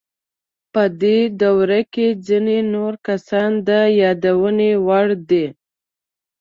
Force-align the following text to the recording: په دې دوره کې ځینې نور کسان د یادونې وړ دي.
په 0.73 0.83
دې 1.01 1.19
دوره 1.41 1.79
کې 1.93 2.07
ځینې 2.27 2.59
نور 2.73 2.93
کسان 3.07 3.49
د 3.67 3.69
یادونې 4.01 4.71
وړ 4.85 5.07
دي. 5.29 5.45